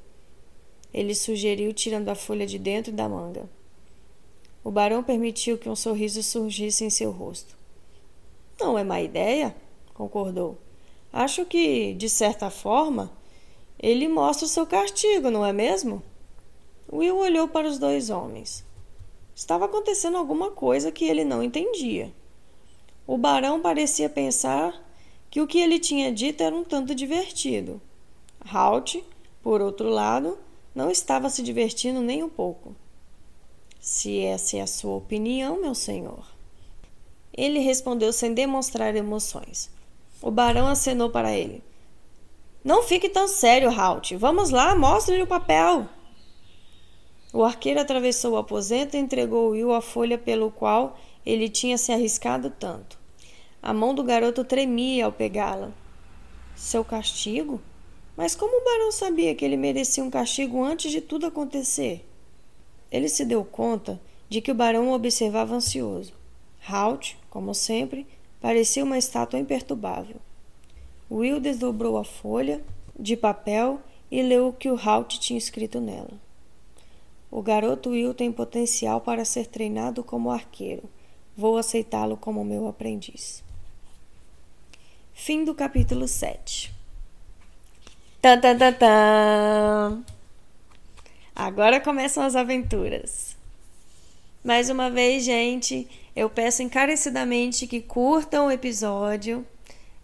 Ele 0.95 1.17
sugeriu, 1.17 1.75
tirando 1.75 2.09
a 2.09 2.15
folha 2.15 2.47
de 2.47 2.61
dentro 2.61 2.93
da 2.93 3.09
manga. 3.09 3.51
O 4.63 4.71
barão 4.71 5.03
permitiu 5.03 5.59
que 5.59 5.69
um 5.69 5.75
sorriso 5.75 6.23
surgisse 6.23 6.85
em 6.85 6.91
seu 6.91 7.11
rosto. 7.11 7.57
Não 8.61 8.79
é 8.79 8.85
má 8.85 9.01
ideia, 9.01 9.55
concordou. 9.95 10.57
Acho 11.13 11.45
que, 11.45 11.93
de 11.95 12.09
certa 12.09 12.51
forma, 12.51 13.11
ele 13.79 14.07
mostra 14.07 14.47
o 14.47 14.49
seu 14.49 14.65
castigo, 14.65 15.29
não 15.29 15.45
é 15.45 15.53
mesmo? 15.53 16.03
Will 16.93 17.19
olhou 17.19 17.49
para 17.49 17.67
os 17.67 17.79
dois 17.79 18.11
homens. 18.11 18.65
Estava 19.35 19.65
acontecendo 19.65 20.17
alguma 20.17 20.53
coisa 20.53 20.93
que 20.93 21.05
ele 21.05 21.25
não 21.25 21.43
entendia. 21.43 22.13
O 23.07 23.19
barão 23.19 23.61
parecia 23.61 24.09
pensar 24.09 24.88
que 25.31 25.41
o 25.41 25.47
que 25.47 25.59
ele 25.59 25.79
tinha 25.79 26.13
dito 26.13 26.43
era 26.43 26.55
um 26.55 26.65
tanto 26.65 26.95
divertido. 26.95 27.81
Halt, 28.41 29.03
por 29.43 29.61
outro 29.61 29.89
lado, 29.89 30.39
não 30.75 30.91
estava 30.91 31.29
se 31.29 31.43
divertindo 31.43 32.01
nem 32.01 32.23
um 32.23 32.29
pouco. 32.29 32.75
Se 33.81 34.21
essa 34.21 34.57
é 34.57 34.61
a 34.61 34.67
sua 34.67 34.97
opinião, 34.97 35.61
meu 35.61 35.75
senhor. 35.75 36.27
Ele 37.33 37.59
respondeu 37.59 38.13
sem 38.13 38.35
demonstrar 38.35 38.95
emoções. 38.97 39.71
O 40.21 40.31
barão 40.31 40.67
acenou 40.67 41.11
para 41.11 41.33
ele. 41.33 41.63
Não 42.65 42.83
fique 42.83 43.09
tão 43.09 43.29
sério, 43.29 43.71
Halt. 43.71 44.17
Vamos 44.17 44.51
lá, 44.51 44.75
mostre-lhe 44.75 45.23
o 45.23 45.27
papel. 45.27 45.89
O 47.33 47.45
arqueiro 47.45 47.81
atravessou 47.81 48.33
o 48.33 48.37
aposento 48.37 48.97
e 48.97 49.01
entregou 49.01 49.51
Will 49.51 49.73
a 49.73 49.81
folha 49.81 50.19
pelo 50.19 50.51
qual 50.51 50.99
ele 51.25 51.49
tinha 51.49 51.79
se 51.79 51.93
arriscado 51.93 52.51
tanto. 52.51 52.98
A 53.69 53.75
mão 53.75 53.95
do 53.95 54.03
garoto 54.03 54.45
tremia 54.45 55.05
ao 55.05 55.13
pegá-la. 55.13 55.71
Seu 56.57 56.83
castigo? 56.83 57.61
Mas 58.17 58.35
como 58.35 58.63
o 58.63 58.65
barão 58.65 58.91
sabia 58.91 59.35
que 59.35 59.45
ele 59.45 59.59
merecia 59.59 60.03
um 60.03 60.09
castigo 60.09 60.65
antes 60.65 60.91
de 60.91 61.03
tudo 61.03 61.27
acontecer? 61.27 62.03
Ele 62.91 63.11
se 63.11 63.27
deu 63.27 63.45
conta 63.45 64.01
de 64.27 64.41
que 64.41 64.51
o 64.51 64.55
barão 64.55 64.89
o 64.89 64.95
observava 64.95 65.55
ansioso. 65.55 66.15
Halt, 66.67 67.19
como 67.29 67.55
sempre, 67.55 68.07
parecia 68.41 68.83
uma 68.83 68.97
estátua 68.97 69.39
imperturbável. 69.39 70.17
Will 71.11 71.39
desdobrou 71.39 71.99
a 71.99 72.05
folha 72.05 72.65
de 72.99 73.19
papel 73.19 73.83
e 74.11 74.23
leu 74.23 74.49
o 74.49 74.53
que 74.55 74.71
o 74.71 74.81
Halt 74.83 75.19
tinha 75.19 75.37
escrito 75.37 75.79
nela. 75.79 76.19
O 77.31 77.43
garoto 77.43 77.91
Will 77.91 78.15
tem 78.15 78.33
potencial 78.33 79.03
para 79.03 79.27
ser 79.27 79.47
treinado 79.47 80.03
como 80.03 80.31
arqueiro. 80.31 80.85
Vou 81.37 81.59
aceitá-lo 81.59 82.17
como 82.17 82.43
meu 82.43 82.67
aprendiz. 82.67 83.47
Fim 85.21 85.45
do 85.45 85.53
capítulo 85.53 86.07
7. 86.07 86.73
Tan, 88.23 88.41
tan, 88.41 88.57
tan, 88.57 88.73
tan. 88.73 90.05
Agora 91.35 91.81
começam 91.81 92.23
as 92.23 92.37
aventuras. 92.37 93.37
Mais 94.45 94.71
uma 94.71 94.89
vez, 94.89 95.25
gente, 95.25 95.89
eu 96.15 96.31
peço 96.31 96.63
encarecidamente 96.63 97.67
que 97.67 97.81
curtam 97.81 98.47
o 98.47 98.51
episódio 98.51 99.45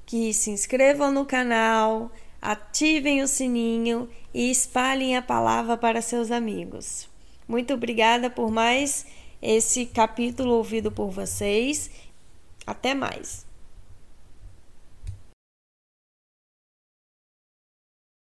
que 0.05 0.35
se 0.35 0.51
inscrevam 0.51 1.13
no 1.13 1.25
canal, 1.25 2.11
ativem 2.43 3.23
o 3.23 3.29
sininho 3.29 4.11
e 4.35 4.51
espalhem 4.51 5.17
a 5.17 5.23
palavra 5.23 5.77
para 5.77 6.03
seus 6.03 6.33
amigos. 6.33 7.09
Muito 7.47 7.73
obrigada 7.73 8.29
por 8.29 8.51
mais 8.51 9.07
esse 9.41 9.87
capítulo 9.87 10.55
ouvido 10.55 10.91
por 10.91 11.09
vocês. 11.09 11.89
Até 12.67 12.95
mais! 12.95 13.54